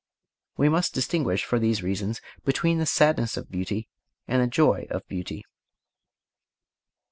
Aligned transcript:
We 0.57 0.67
must 0.67 0.95
distinguish, 0.95 1.43
for 1.45 1.59
these 1.59 1.83
reasons, 1.83 2.21
between 2.43 2.79
the 2.79 2.87
sadness 2.87 3.37
of 3.37 3.51
beauty 3.51 3.87
and 4.27 4.41
the 4.41 4.47
joy 4.47 4.87
of 4.89 5.07
beauty. 5.07 5.45